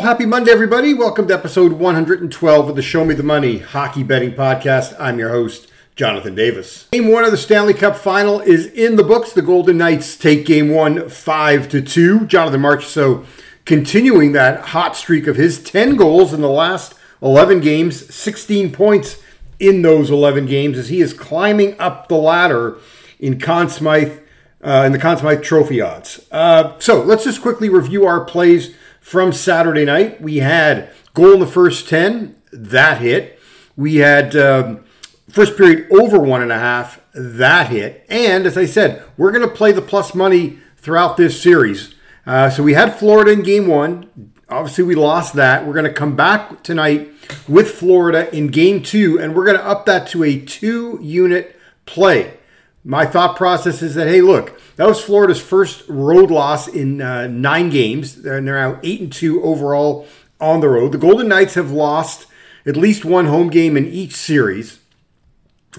Happy 0.00 0.24
Monday, 0.24 0.50
everybody. 0.50 0.94
Welcome 0.94 1.28
to 1.28 1.34
episode 1.34 1.72
112 1.72 2.68
of 2.70 2.74
the 2.74 2.80
Show 2.80 3.04
Me 3.04 3.12
the 3.12 3.22
Money 3.22 3.58
Hockey 3.58 4.02
Betting 4.02 4.32
Podcast. 4.32 4.96
I'm 4.98 5.18
your 5.18 5.28
host, 5.28 5.70
Jonathan 5.94 6.34
Davis. 6.34 6.88
Game 6.90 7.08
one 7.08 7.24
of 7.24 7.32
the 7.32 7.36
Stanley 7.36 7.74
Cup 7.74 7.96
final 7.96 8.40
is 8.40 8.64
in 8.68 8.96
the 8.96 9.04
books. 9.04 9.34
The 9.34 9.42
Golden 9.42 9.76
Knights 9.76 10.16
take 10.16 10.46
game 10.46 10.70
one 10.70 11.10
5 11.10 11.68
to 11.68 11.82
2. 11.82 12.26
Jonathan 12.26 12.62
Marchessault 12.62 13.26
continuing 13.66 14.32
that 14.32 14.60
hot 14.68 14.96
streak 14.96 15.26
of 15.26 15.36
his 15.36 15.62
10 15.62 15.96
goals 15.96 16.32
in 16.32 16.40
the 16.40 16.48
last 16.48 16.94
11 17.20 17.60
games, 17.60 18.12
16 18.12 18.72
points 18.72 19.22
in 19.58 19.82
those 19.82 20.10
11 20.10 20.46
games 20.46 20.78
as 20.78 20.88
he 20.88 21.02
is 21.02 21.12
climbing 21.12 21.78
up 21.78 22.08
the 22.08 22.16
ladder 22.16 22.78
in 23.18 23.38
Conn 23.38 23.68
Smythe, 23.68 24.18
uh, 24.64 24.84
in 24.86 24.92
the 24.92 24.98
Conn 24.98 25.18
Smythe 25.18 25.42
Trophy 25.42 25.82
odds. 25.82 26.26
Uh, 26.32 26.78
so 26.78 27.02
let's 27.02 27.24
just 27.24 27.42
quickly 27.42 27.68
review 27.68 28.06
our 28.06 28.24
plays 28.24 28.74
from 29.00 29.32
Saturday 29.32 29.84
night. 29.84 30.20
We 30.20 30.38
had 30.38 30.90
goal 31.14 31.34
in 31.34 31.40
the 31.40 31.46
first 31.46 31.88
10, 31.88 32.36
that 32.52 33.00
hit. 33.00 33.38
We 33.76 33.96
had 33.96 34.36
um, 34.36 34.84
first 35.28 35.56
period 35.56 35.90
over 35.92 36.18
one 36.18 36.42
and 36.42 36.52
a 36.52 36.58
half, 36.58 37.00
that 37.14 37.68
hit. 37.68 38.06
And 38.08 38.46
as 38.46 38.56
I 38.56 38.66
said, 38.66 39.02
we're 39.16 39.32
going 39.32 39.48
to 39.48 39.54
play 39.54 39.72
the 39.72 39.82
plus 39.82 40.14
money 40.14 40.58
throughout 40.76 41.16
this 41.16 41.40
series. 41.40 41.94
Uh, 42.26 42.50
so 42.50 42.62
we 42.62 42.74
had 42.74 42.98
Florida 42.98 43.32
in 43.32 43.42
game 43.42 43.66
one. 43.66 44.32
Obviously, 44.48 44.84
we 44.84 44.94
lost 44.94 45.34
that. 45.34 45.66
We're 45.66 45.72
going 45.72 45.84
to 45.84 45.92
come 45.92 46.16
back 46.16 46.62
tonight 46.62 47.10
with 47.48 47.70
Florida 47.70 48.34
in 48.36 48.48
game 48.48 48.82
two, 48.82 49.18
and 49.20 49.34
we're 49.34 49.44
going 49.44 49.56
to 49.56 49.64
up 49.64 49.86
that 49.86 50.08
to 50.08 50.24
a 50.24 50.38
two 50.38 50.98
unit 51.00 51.56
play. 51.86 52.34
My 52.82 53.04
thought 53.04 53.36
process 53.36 53.82
is 53.82 53.94
that, 53.94 54.08
hey, 54.08 54.22
look, 54.22 54.58
that 54.76 54.86
was 54.86 55.00
Florida's 55.00 55.40
first 55.40 55.86
road 55.88 56.30
loss 56.30 56.66
in 56.66 57.02
uh, 57.02 57.26
nine 57.26 57.68
games, 57.68 58.16
and 58.16 58.24
they're 58.24 58.40
now 58.40 58.80
eight 58.82 59.00
and 59.00 59.12
two 59.12 59.42
overall 59.42 60.06
on 60.40 60.60
the 60.60 60.68
road. 60.68 60.92
The 60.92 60.98
Golden 60.98 61.28
Knights 61.28 61.54
have 61.54 61.70
lost 61.70 62.26
at 62.64 62.76
least 62.76 63.04
one 63.04 63.26
home 63.26 63.50
game 63.50 63.76
in 63.76 63.86
each 63.86 64.14
series. 64.14 64.78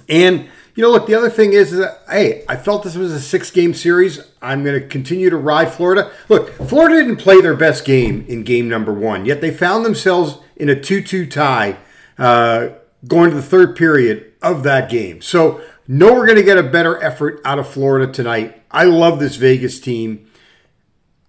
And 0.08 0.48
you 0.76 0.84
know, 0.84 0.92
look, 0.92 1.06
the 1.06 1.16
other 1.16 1.30
thing 1.30 1.54
is, 1.54 1.74
is 1.74 1.80
that, 1.80 2.02
hey, 2.10 2.46
I 2.48 2.56
felt 2.56 2.84
this 2.84 2.96
was 2.96 3.12
a 3.12 3.20
six 3.20 3.52
game 3.52 3.74
series. 3.74 4.20
I'm 4.42 4.64
going 4.64 4.80
to 4.80 4.88
continue 4.88 5.30
to 5.30 5.38
ride 5.38 5.72
Florida. 5.72 6.12
Look, 6.30 6.52
Florida 6.54 6.96
didn't 6.96 7.18
play 7.18 7.42
their 7.42 7.56
best 7.56 7.84
game 7.84 8.26
in 8.28 8.44
game 8.44 8.70
number 8.70 8.94
one, 8.94 9.26
yet 9.26 9.42
they 9.42 9.52
found 9.52 9.86
themselves 9.86 10.38
in 10.56 10.70
a 10.70 10.80
2 10.80 11.02
2 11.02 11.26
tie 11.26 11.78
uh, 12.18 12.70
going 13.08 13.32
to 13.32 13.36
the 13.36 13.42
third 13.42 13.76
period 13.76 14.32
of 14.42 14.64
that 14.64 14.90
game. 14.90 15.22
So, 15.22 15.62
no, 15.88 16.14
we're 16.14 16.26
going 16.26 16.38
to 16.38 16.44
get 16.44 16.58
a 16.58 16.64
better 16.64 17.02
effort 17.02 17.42
out 17.44 17.60
of 17.60 17.68
Florida 17.68 18.12
tonight. 18.12 18.64
I 18.70 18.86
love 18.86 19.20
this 19.20 19.36
Vegas 19.36 19.80
team. 19.80 20.30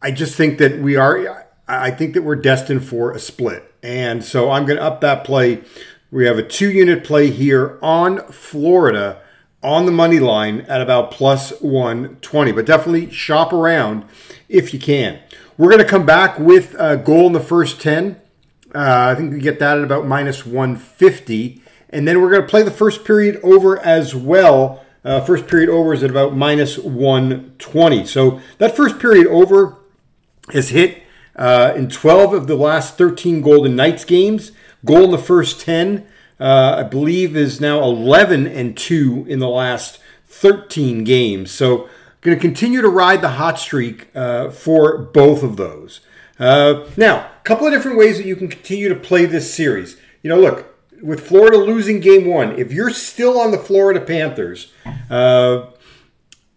I 0.01 0.11
just 0.11 0.37
think 0.37 0.59
that 0.59 0.79
we 0.81 0.97
are, 0.97 1.47
I 1.67 1.91
think 1.91 2.15
that 2.15 2.23
we're 2.23 2.37
destined 2.37 2.85
for 2.85 3.13
a 3.13 3.19
split. 3.19 3.73
And 3.83 4.25
so 4.25 4.51
I'm 4.51 4.67
going 4.67 4.79
to 4.79 4.85
up 4.85 5.01
that 5.01 5.25
play. 5.25 5.63
We 6.11 6.27
have 6.27 6.39
a 6.39 6.43
two 6.43 6.71
unit 6.71 7.05
play 7.05 7.31
here 7.31 7.79
on 7.83 8.27
Florida 8.29 9.23
on 9.63 9.87
the 9.87 9.93
money 9.93 10.19
line 10.19 10.63
at 10.63 10.81
about 10.81 11.11
plus 11.11 11.53
120. 11.61 12.53
But 12.53 12.67
definitely 12.67 13.11
shop 13.11 13.53
around 13.53 14.05
if 14.49 14.75
you 14.75 14.81
can. 14.81 15.21
We're 15.57 15.71
going 15.71 15.83
to 15.83 15.89
come 15.89 16.05
back 16.05 16.39
with 16.39 16.75
a 16.79 16.97
goal 16.97 17.29
in 17.29 17.33
the 17.33 17.41
first 17.41 17.81
10. 17.81 18.21
Uh, 18.75 19.13
I 19.13 19.15
think 19.15 19.33
we 19.33 19.39
get 19.39 19.59
that 19.61 19.79
at 19.79 19.85
about 19.85 20.07
minus 20.07 20.45
150. 20.45 21.62
And 21.93 22.09
then 22.09 22.21
we're 22.21 22.31
going 22.31 22.43
to 22.43 22.49
play 22.49 22.63
the 22.63 22.71
first 22.71 23.05
period 23.05 23.39
over 23.43 23.79
as 23.79 24.15
well. 24.15 24.85
Uh, 25.05 25.21
first 25.21 25.47
period 25.47 25.69
over 25.69 25.93
is 25.93 26.03
at 26.03 26.11
about 26.11 26.35
minus 26.35 26.79
120. 26.79 28.07
So 28.07 28.41
that 28.59 28.77
first 28.77 28.99
period 28.99 29.27
over 29.27 29.77
has 30.53 30.71
hit 30.71 31.03
uh, 31.37 31.73
in 31.77 31.89
12 31.89 32.33
of 32.33 32.47
the 32.47 32.57
last 32.57 32.97
13 32.97 33.43
Golden 33.43 33.77
Knights 33.77 34.05
games. 34.05 34.53
Goal 34.85 35.05
in 35.05 35.11
the 35.11 35.19
first 35.19 35.61
10 35.61 36.07
uh, 36.43 36.77
I 36.79 36.83
believe 36.83 37.37
is 37.37 37.61
now 37.61 37.85
11 37.85 38.49
and 38.49 38.77
2 38.77 39.27
in 39.29 39.39
the 39.39 39.49
last 39.49 40.01
13 40.27 41.05
games. 41.05 41.53
So, 41.53 41.89
going 42.21 42.37
to 42.37 42.41
continue 42.41 42.81
to 42.81 42.89
ride 42.89 43.21
the 43.21 43.31
hot 43.31 43.61
streak 43.61 44.09
uh, 44.15 44.51
for 44.51 44.99
both 44.99 45.45
of 45.45 45.57
those. 45.57 46.01
Uh, 46.41 46.89
now, 46.97 47.19
a 47.19 47.45
couple 47.45 47.69
of 47.69 47.73
different 47.73 47.97
ways 47.97 48.17
that 48.17 48.27
you 48.27 48.35
can 48.35 48.49
continue 48.49 48.89
to 48.89 48.97
play 48.97 49.25
this 49.25 49.55
series. 49.55 49.97
You 50.23 50.31
know, 50.31 50.41
look, 50.41 50.72
with 51.03 51.27
Florida 51.27 51.59
losing 51.59 52.01
game 52.01 52.27
one, 52.27 52.59
if 52.59 52.73
you're 52.73 52.91
still 52.91 53.39
on 53.39 53.51
the 53.51 53.59
Florida 53.59 54.01
Panthers, 54.01 54.73
uh, 55.11 55.67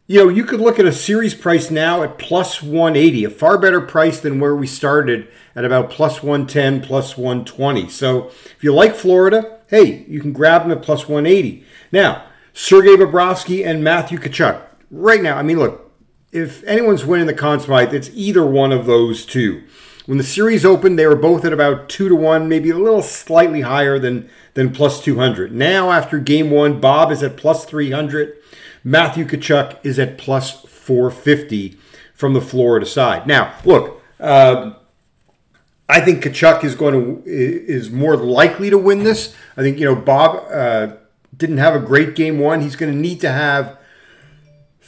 you 0.08 0.20
know, 0.20 0.30
you 0.30 0.44
could 0.44 0.62
look 0.62 0.78
at 0.78 0.86
a 0.86 0.92
series 0.92 1.34
price 1.34 1.72
now 1.72 2.04
at 2.04 2.20
plus 2.20 2.62
180, 2.62 3.24
a 3.24 3.30
far 3.30 3.58
better 3.58 3.82
price 3.82 4.20
than 4.20 4.40
where 4.40 4.56
we 4.56 4.68
started 4.68 5.28
at 5.56 5.66
about 5.66 5.90
plus 5.90 6.22
110, 6.22 6.82
plus 6.82 7.18
120. 7.18 7.90
So 7.90 8.28
if 8.28 8.64
you 8.64 8.72
like 8.72 8.96
Florida, 8.96 9.60
hey, 9.70 10.06
you 10.08 10.22
can 10.22 10.32
grab 10.32 10.62
them 10.62 10.72
at 10.72 10.84
plus 10.84 11.10
180. 11.10 11.66
Now, 11.92 12.26
Sergei 12.54 12.96
Bobrovsky 12.96 13.66
and 13.66 13.84
Matthew 13.84 14.20
Tkachuk. 14.20 14.62
Right 14.92 15.24
now, 15.24 15.38
I 15.38 15.44
mean, 15.44 15.58
look, 15.58 15.92
if 16.32 16.64
anyone's 16.66 17.04
winning 17.04 17.26
the 17.26 17.34
Conn 17.34 17.60
Smythe, 17.60 17.94
it's 17.94 18.12
either 18.14 18.46
one 18.46 18.72
of 18.72 18.86
those 18.86 19.26
two. 19.26 19.64
When 20.06 20.18
the 20.20 20.24
series 20.24 20.64
opened, 20.64 21.00
they 21.00 21.08
were 21.08 21.16
both 21.16 21.46
at 21.46 21.54
about 21.54 21.90
two 21.90 22.10
to 22.10 22.16
one, 22.16 22.48
maybe 22.48 22.70
a 22.70 22.78
little 22.78 23.02
slightly 23.02 23.62
higher 23.62 23.98
than 23.98 24.30
than 24.54 24.72
plus 24.72 25.04
200. 25.04 25.52
Now, 25.52 25.92
after 25.92 26.20
game 26.20 26.52
one, 26.52 26.80
Bob 26.80 27.12
is 27.12 27.24
at 27.24 27.38
plus 27.38 27.66
300. 27.66 28.38
Matthew 28.84 29.26
Tkachuk 29.26 29.78
is 29.84 29.98
at 29.98 30.18
plus 30.18 30.62
450 30.62 31.78
from 32.14 32.34
the 32.34 32.42
Florida 32.42 32.86
side. 32.86 33.26
Now, 33.26 33.56
look, 33.66 34.02
uh, 34.20 34.74
I 35.90 36.02
think 36.02 36.24
Tkachuk 36.24 36.64
is 36.64 36.76
going 36.76 36.94
to 36.94 37.24
is 37.26 37.90
more 37.90 38.16
likely 38.16 38.70
to 38.70 38.78
win 38.78 39.04
this. 39.04 39.36
I 39.58 39.62
think 39.62 39.80
you 39.80 39.86
know 39.86 39.96
Bob 39.96 40.46
uh, 40.52 40.96
didn't 41.36 41.58
have 41.58 41.76
a 41.76 41.80
great 41.80 42.16
game 42.16 42.40
one. 42.40 42.62
He's 42.62 42.76
going 42.76 42.92
to 42.92 42.98
need 42.98 43.22
to 43.22 43.32
have 43.32 43.78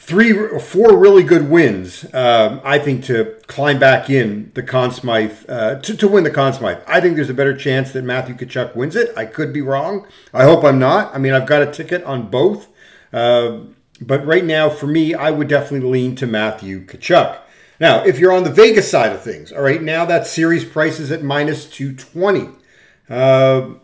three 0.08 0.32
or 0.32 0.58
four 0.58 0.96
really 0.96 1.22
good 1.22 1.50
wins. 1.50 2.06
Um, 2.14 2.62
I 2.64 2.78
think 2.78 3.04
to 3.04 3.36
climb 3.46 3.78
back 3.78 4.08
in 4.08 4.50
the 4.54 4.62
Conn 4.62 4.90
Smythe 4.90 5.44
uh, 5.50 5.80
to, 5.80 5.94
to 5.98 6.08
win 6.08 6.24
the 6.24 6.30
Conn 6.30 6.54
Smythe. 6.54 6.78
I 6.86 6.98
think 7.02 7.16
there's 7.16 7.28
a 7.28 7.34
better 7.34 7.54
chance 7.54 7.92
that 7.92 8.04
Matthew 8.04 8.34
Tkachuk 8.34 8.74
wins 8.74 8.96
it. 8.96 9.12
I 9.18 9.26
could 9.26 9.52
be 9.52 9.60
wrong. 9.60 10.06
I 10.32 10.44
hope 10.44 10.64
I'm 10.64 10.78
not. 10.78 11.14
I 11.14 11.18
mean, 11.18 11.34
I've 11.34 11.46
got 11.46 11.60
a 11.60 11.70
ticket 11.70 12.02
on 12.04 12.30
both. 12.30 12.68
Uh, 13.12 13.58
but 14.00 14.24
right 14.24 14.46
now, 14.46 14.70
for 14.70 14.86
me, 14.86 15.12
I 15.12 15.30
would 15.30 15.46
definitely 15.46 15.90
lean 15.90 16.16
to 16.16 16.26
Matthew 16.26 16.86
Tkachuk. 16.86 17.40
Now, 17.78 18.02
if 18.02 18.18
you're 18.18 18.32
on 18.32 18.44
the 18.44 18.50
Vegas 18.50 18.90
side 18.90 19.12
of 19.12 19.22
things, 19.22 19.52
all 19.52 19.60
right, 19.60 19.82
now 19.82 20.06
that 20.06 20.26
series 20.26 20.64
price 20.64 20.98
is 20.98 21.12
at 21.12 21.22
minus 21.22 21.68
220. 21.68 22.48
Uh, 23.10 23.74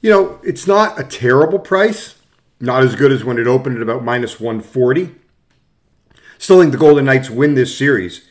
you 0.00 0.08
know, 0.08 0.40
it's 0.42 0.66
not 0.66 0.98
a 0.98 1.04
terrible 1.04 1.58
price, 1.58 2.14
not 2.60 2.82
as 2.82 2.94
good 2.94 3.12
as 3.12 3.24
when 3.24 3.38
it 3.38 3.46
opened 3.46 3.76
at 3.76 3.82
about 3.82 4.04
minus 4.04 4.38
140. 4.38 5.14
Still 6.38 6.60
think 6.60 6.72
the 6.72 6.78
Golden 6.78 7.04
Knights 7.04 7.30
win 7.30 7.54
this 7.54 7.76
series. 7.76 8.26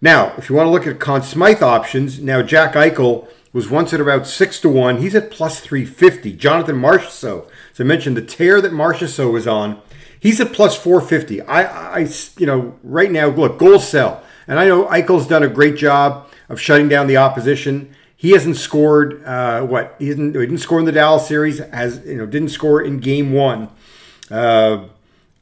Now, 0.00 0.32
if 0.36 0.48
you 0.48 0.56
want 0.56 0.66
to 0.66 0.70
look 0.70 0.86
at 0.86 1.00
Conn 1.00 1.22
Smythe 1.22 1.62
options, 1.62 2.20
now 2.20 2.42
Jack 2.42 2.74
Eichel 2.74 3.28
was 3.52 3.70
once 3.70 3.92
at 3.92 4.00
about 4.00 4.26
6 4.26 4.60
to 4.60 4.68
1. 4.68 4.98
He's 4.98 5.14
at 5.14 5.30
plus 5.30 5.60
350. 5.60 6.32
Jonathan 6.32 6.76
Marchessault, 6.76 7.48
as 7.72 7.80
I 7.80 7.84
mentioned, 7.84 8.16
the 8.16 8.22
tear 8.22 8.60
that 8.60 8.72
Marchessault 8.72 9.32
was 9.32 9.46
on 9.46 9.80
He's 10.24 10.40
at 10.40 10.54
plus 10.54 10.74
450. 10.74 11.42
I, 11.42 11.96
I, 11.96 12.08
you 12.38 12.46
know, 12.46 12.78
right 12.82 13.12
now, 13.12 13.26
look, 13.26 13.58
goal 13.58 13.78
sell. 13.78 14.22
And 14.48 14.58
I 14.58 14.66
know 14.66 14.86
Eichel's 14.86 15.26
done 15.26 15.42
a 15.42 15.48
great 15.48 15.76
job 15.76 16.30
of 16.48 16.58
shutting 16.58 16.88
down 16.88 17.08
the 17.08 17.18
opposition. 17.18 17.94
He 18.16 18.30
hasn't 18.30 18.56
scored, 18.56 19.22
uh, 19.24 19.62
what? 19.62 19.96
He 19.98 20.06
didn't, 20.06 20.34
he 20.34 20.40
didn't 20.40 20.58
score 20.58 20.78
in 20.78 20.84
the 20.84 20.92
Dallas 20.92 21.26
series, 21.26 21.60
as, 21.60 22.04
you 22.06 22.16
know, 22.16 22.26
didn't 22.26 22.48
score 22.50 22.80
in 22.80 22.98
game 22.98 23.32
one. 23.32 23.68
Uh, 24.30 24.84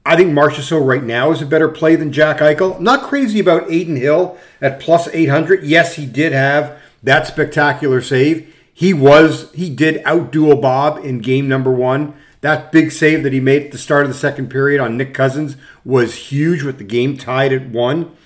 I 0.04 0.16
think 0.16 0.32
Marchessault 0.32 0.84
right 0.84 1.02
now 1.02 1.30
is 1.30 1.40
a 1.40 1.46
better 1.46 1.68
play 1.68 1.94
than 1.94 2.12
Jack 2.12 2.38
Eichel. 2.38 2.76
I'm 2.76 2.84
not 2.84 3.04
crazy 3.04 3.38
about 3.38 3.64
Adin 3.64 3.96
Hill 3.96 4.36
at 4.60 4.80
plus 4.80 5.06
800. 5.08 5.62
Yes, 5.62 5.94
he 5.94 6.06
did 6.06 6.32
have 6.32 6.80
that 7.02 7.26
spectacular 7.26 8.00
save. 8.00 8.52
He 8.74 8.92
was, 8.92 9.52
he 9.52 9.70
did 9.70 10.02
outduel 10.04 10.60
Bob 10.60 11.04
in 11.04 11.20
game 11.20 11.46
number 11.46 11.70
one. 11.70 12.14
That 12.40 12.72
big 12.72 12.90
save 12.90 13.22
that 13.22 13.32
he 13.32 13.38
made 13.38 13.66
at 13.66 13.72
the 13.72 13.78
start 13.78 14.02
of 14.02 14.08
the 14.08 14.18
second 14.18 14.50
period 14.50 14.80
on 14.80 14.96
Nick 14.96 15.14
Cousins 15.14 15.56
was 15.84 16.14
huge 16.16 16.64
with 16.64 16.78
the 16.78 16.84
game 16.84 17.16
tied 17.16 17.52
at 17.52 17.68
one. 17.68 18.16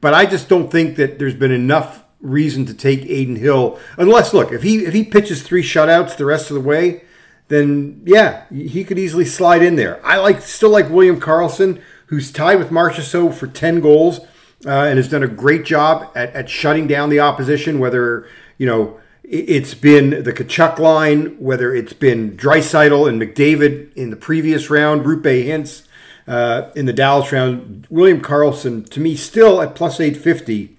But 0.00 0.14
I 0.14 0.26
just 0.26 0.48
don't 0.48 0.70
think 0.70 0.94
that 0.96 1.18
there's 1.18 1.34
been 1.34 1.50
enough 1.50 2.03
reason 2.24 2.66
to 2.66 2.74
take 2.74 3.02
Adin 3.02 3.36
Hill 3.36 3.78
unless 3.96 4.34
look, 4.34 4.50
if 4.50 4.62
he 4.62 4.84
if 4.84 4.94
he 4.94 5.04
pitches 5.04 5.42
three 5.42 5.62
shutouts 5.62 6.16
the 6.16 6.24
rest 6.24 6.50
of 6.50 6.54
the 6.54 6.60
way, 6.60 7.04
then 7.48 8.02
yeah, 8.04 8.44
he 8.50 8.84
could 8.84 8.98
easily 8.98 9.24
slide 9.24 9.62
in 9.62 9.76
there. 9.76 10.04
I 10.04 10.18
like 10.18 10.40
still 10.42 10.70
like 10.70 10.88
William 10.88 11.20
Karlsson, 11.20 11.80
who's 12.06 12.32
tied 12.32 12.58
with 12.58 12.70
Marchessault 12.70 13.34
for 13.34 13.46
10 13.46 13.80
goals 13.80 14.20
uh, 14.66 14.70
and 14.70 14.96
has 14.96 15.08
done 15.08 15.22
a 15.22 15.28
great 15.28 15.64
job 15.64 16.10
at, 16.14 16.32
at 16.34 16.48
shutting 16.48 16.86
down 16.86 17.10
the 17.10 17.20
opposition, 17.20 17.78
whether, 17.78 18.26
you 18.58 18.66
know, 18.66 18.98
it's 19.22 19.74
been 19.74 20.22
the 20.22 20.32
Tkachuk 20.32 20.78
line, 20.78 21.38
whether 21.38 21.74
it's 21.74 21.94
been 21.94 22.36
Draisaitl 22.36 23.08
and 23.08 23.20
McDavid 23.20 23.92
in 23.94 24.10
the 24.10 24.16
previous 24.16 24.68
round, 24.68 25.04
Roope 25.04 25.46
Hintz 25.46 25.86
uh, 26.26 26.70
in 26.76 26.86
the 26.86 26.92
Dallas 26.92 27.32
round. 27.32 27.86
William 27.88 28.20
Karlsson 28.20 28.88
to 28.90 29.00
me, 29.00 29.16
still 29.16 29.62
at 29.62 29.74
plus 29.74 29.98
850, 29.98 30.76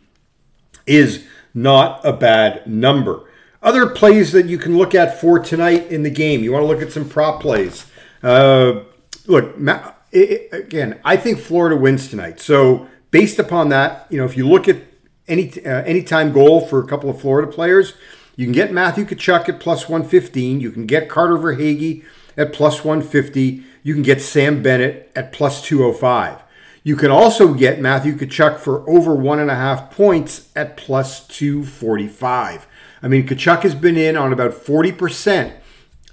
is 0.85 1.25
not 1.55 2.01
a 2.05 2.13
bad 2.13 2.67
number. 2.67 3.23
Other 3.63 3.87
plays 3.87 4.31
that 4.33 4.45
you 4.45 4.59
can 4.59 4.77
look 4.77 4.93
at 4.93 5.19
for 5.19 5.39
tonight 5.39 5.87
in 5.87 6.03
the 6.03 6.11
game. 6.11 6.43
You 6.43 6.51
want 6.51 6.63
to 6.63 6.67
look 6.67 6.83
at 6.83 6.91
some 6.91 7.09
prop 7.09 7.41
plays. 7.41 7.87
Uh, 8.21 8.81
look, 9.25 9.55
it, 10.11 10.53
again, 10.53 10.99
I 11.03 11.17
think 11.17 11.39
Florida 11.39 11.75
wins 11.75 12.09
tonight. 12.09 12.39
So 12.39 12.87
based 13.09 13.39
upon 13.39 13.69
that, 13.69 14.05
you 14.11 14.19
know, 14.19 14.25
if 14.25 14.37
you 14.37 14.47
look 14.47 14.67
at 14.67 14.77
any 15.27 15.51
uh, 15.65 15.81
anytime 15.83 16.31
goal 16.31 16.67
for 16.67 16.79
a 16.79 16.87
couple 16.87 17.09
of 17.09 17.19
Florida 17.19 17.51
players, 17.51 17.93
you 18.35 18.45
can 18.45 18.53
get 18.53 18.71
Matthew 18.71 19.05
Tkachuk 19.05 19.49
at 19.49 19.59
plus 19.59 19.89
115. 19.89 20.59
You 20.59 20.71
can 20.71 20.85
get 20.85 21.09
Carter 21.09 21.37
Verhaeghe 21.37 22.03
at 22.37 22.53
plus 22.53 22.83
150. 22.83 23.63
You 23.81 23.93
can 23.93 24.03
get 24.03 24.21
Sam 24.21 24.61
Bennett 24.61 25.11
at 25.15 25.31
plus 25.31 25.63
205. 25.63 26.43
You 26.85 26.95
can 26.95 27.09
also 27.09 27.55
get 27.55 27.81
Matthew 27.81 28.15
Tkachuk 28.15 28.59
for 28.59 28.87
over 28.87 29.15
one 29.15 29.39
and 29.39 29.49
a 29.49 29.55
half 29.55 29.89
points 29.89 30.51
at 30.55 30.77
plus 30.77 31.25
245. 31.25 32.67
I 33.01 33.07
mean, 33.07 33.27
Tkachuk 33.27 33.63
has 33.63 33.73
been 33.73 33.97
in 33.97 34.15
on 34.15 34.31
about 34.31 34.51
40% 34.51 35.53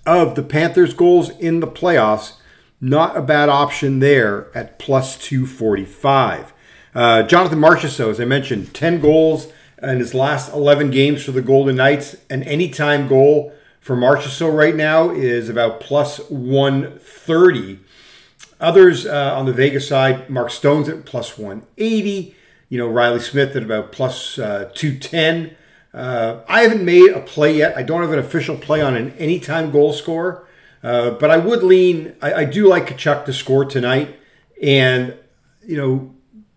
of 0.06 0.34
the 0.34 0.42
Panthers' 0.42 0.94
goals 0.94 1.28
in 1.28 1.60
the 1.60 1.66
playoffs. 1.66 2.38
Not 2.80 3.18
a 3.18 3.20
bad 3.20 3.50
option 3.50 3.98
there 3.98 4.48
at 4.56 4.78
plus 4.78 5.18
245. 5.18 6.54
Uh, 6.94 7.22
Jonathan 7.24 7.58
Marchessault, 7.58 8.08
as 8.08 8.18
I 8.18 8.24
mentioned, 8.24 8.72
10 8.72 9.02
goals 9.02 9.52
in 9.82 9.98
his 9.98 10.14
last 10.14 10.54
11 10.54 10.90
games 10.90 11.22
for 11.22 11.32
the 11.32 11.42
Golden 11.42 11.76
Knights. 11.76 12.16
An 12.30 12.42
anytime 12.44 13.08
goal 13.08 13.52
for 13.78 13.94
Marchessault 13.94 14.56
right 14.56 14.74
now 14.74 15.10
is 15.10 15.50
about 15.50 15.80
plus 15.80 16.30
130. 16.30 17.80
Others 18.62 19.06
uh, 19.06 19.34
on 19.36 19.44
the 19.44 19.52
Vegas 19.52 19.88
side, 19.88 20.30
Mark 20.30 20.50
Stone's 20.50 20.88
at 20.88 21.04
plus 21.04 21.36
180. 21.36 22.36
You 22.68 22.78
know, 22.78 22.86
Reilly 22.86 23.18
Smith 23.20 23.56
at 23.56 23.64
about 23.64 23.90
plus, 23.90 24.38
uh, 24.38 24.70
210. 24.72 25.56
Uh, 25.92 26.42
I 26.48 26.62
haven't 26.62 26.84
made 26.84 27.10
a 27.10 27.20
play 27.20 27.56
yet. 27.56 27.76
I 27.76 27.82
don't 27.82 28.00
have 28.00 28.12
an 28.12 28.20
official 28.20 28.56
play 28.56 28.80
on 28.80 28.96
an 28.96 29.12
anytime 29.18 29.72
goal 29.72 29.92
score, 29.92 30.46
uh, 30.82 31.10
but 31.10 31.28
I 31.30 31.36
would 31.36 31.62
lean. 31.62 32.14
I, 32.22 32.32
I 32.34 32.44
do 32.44 32.68
like 32.68 32.86
Tkachuk 32.86 33.24
to 33.26 33.32
score 33.32 33.64
tonight, 33.64 34.16
and 34.62 35.16
you 35.66 35.76
know, 35.76 36.14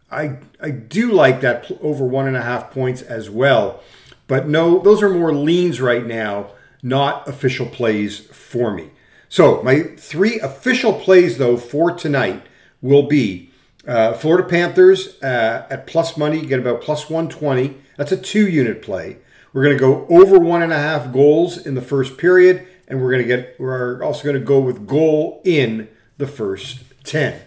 I 0.09 0.37
I 0.61 0.69
do 0.69 1.11
like 1.11 1.41
that 1.41 1.69
over 1.81 2.05
one 2.05 2.27
and 2.27 2.37
a 2.37 2.41
half 2.43 2.71
points 2.71 3.01
as 3.01 3.29
well. 3.29 3.83
But 4.27 4.47
no, 4.47 4.79
those 4.79 5.03
are 5.03 5.09
more 5.09 5.33
leans 5.33 5.81
right 5.81 6.05
now, 6.05 6.51
not 6.81 7.27
official 7.27 7.65
plays 7.65 8.19
for 8.19 8.71
me. 8.71 8.91
So 9.29 9.61
my 9.63 9.81
three 9.81 10.39
official 10.39 10.93
plays 10.93 11.37
though 11.37 11.57
for 11.57 11.91
tonight 11.91 12.43
will 12.81 13.03
be 13.03 13.51
uh, 13.87 14.13
Florida 14.13 14.47
Panthers 14.47 15.21
uh, 15.21 15.67
at 15.69 15.87
plus 15.87 16.17
money, 16.17 16.45
get 16.45 16.59
about 16.59 16.81
plus 16.81 17.09
120. 17.09 17.75
That's 17.97 18.11
a 18.11 18.17
two 18.17 18.47
unit 18.47 18.81
play. 18.81 19.17
We're 19.53 19.63
going 19.63 19.77
to 19.77 19.79
go 19.79 20.05
over 20.09 20.37
one 20.39 20.61
and 20.61 20.73
a 20.73 20.77
half 20.77 21.13
goals 21.13 21.57
in 21.65 21.75
the 21.75 21.81
first 21.81 22.17
period, 22.17 22.67
and 22.87 23.01
we're 23.01 23.11
going 23.11 23.21
to 23.21 23.27
get. 23.27 23.55
We're 23.59 24.03
also 24.03 24.23
going 24.23 24.35
to 24.35 24.45
go 24.45 24.59
with 24.59 24.87
goal 24.87 25.41
in 25.45 25.87
the 26.17 26.27
first 26.27 26.83
ten. 27.03 27.41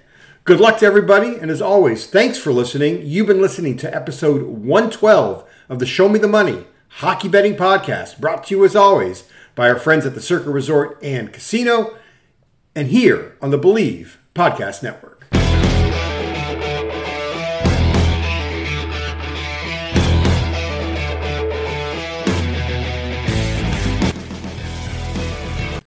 Good 0.44 0.60
luck 0.60 0.78
to 0.78 0.86
everybody, 0.86 1.36
and 1.36 1.50
as 1.50 1.60
always, 1.60 2.06
thanks 2.06 2.38
for 2.38 2.52
listening. 2.52 3.02
You've 3.04 3.26
been 3.26 3.42
listening 3.42 3.76
to 3.78 3.94
episode 3.94 4.42
112 4.42 5.44
of 5.68 5.78
the 5.78 5.84
Show 5.84 6.08
Me 6.08 6.18
the 6.18 6.26
Money 6.26 6.66
Hockey 6.88 7.28
Betting 7.28 7.54
Podcast, 7.54 8.18
brought 8.18 8.44
to 8.44 8.56
you 8.56 8.64
as 8.64 8.74
always 8.74 9.24
by 9.58 9.68
our 9.68 9.76
friends 9.76 10.06
at 10.06 10.14
the 10.14 10.20
Circa 10.20 10.50
Resort 10.50 10.96
and 11.02 11.32
Casino, 11.32 11.96
and 12.76 12.86
here 12.86 13.36
on 13.42 13.50
the 13.50 13.58
Believe 13.58 14.22
Podcast 14.32 14.84
Network. 14.84 15.26